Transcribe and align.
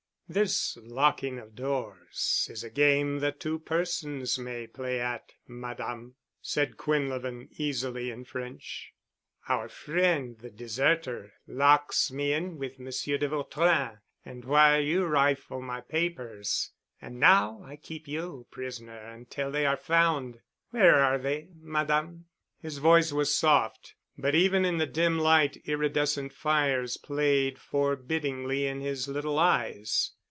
"This 0.31 0.77
locking 0.81 1.39
of 1.39 1.55
doors 1.55 2.47
is 2.49 2.63
a 2.63 2.69
game 2.69 3.19
that 3.19 3.37
two 3.41 3.59
persons 3.59 4.39
may 4.39 4.65
play 4.65 4.97
at, 5.01 5.33
Madame," 5.45 6.15
said 6.41 6.77
Quinlevin 6.77 7.49
easily, 7.57 8.09
in 8.09 8.23
French. 8.23 8.93
"Our 9.49 9.67
friend, 9.67 10.39
the 10.39 10.49
deserter, 10.49 11.33
locks 11.47 12.11
me 12.13 12.31
in 12.31 12.57
with 12.57 12.79
Monsieur 12.79 13.17
de 13.17 13.27
Vautrin 13.27 13.97
while 14.45 14.79
you 14.79 15.03
rifle 15.05 15.61
my 15.61 15.81
papers, 15.81 16.71
and 17.01 17.19
now 17.19 17.61
I 17.65 17.75
keep 17.75 18.07
you 18.07 18.47
prisoner 18.51 19.03
until 19.09 19.51
they 19.51 19.65
are 19.65 19.75
found. 19.75 20.39
Where 20.69 20.95
are 21.03 21.17
they, 21.17 21.49
Madame?" 21.59 22.27
His 22.61 22.77
voice 22.77 23.11
was 23.11 23.35
soft, 23.35 23.95
but 24.17 24.33
even 24.33 24.63
in 24.63 24.77
the 24.77 24.85
dim 24.87 25.19
light 25.19 25.57
iridescent 25.65 26.31
fires 26.31 26.95
played 26.95 27.57
forbiddingly 27.59 28.65
in 28.65 28.79
his 28.79 29.09
little 29.09 29.37
eyes. 29.37 30.11